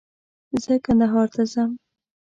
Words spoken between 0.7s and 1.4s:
کندهار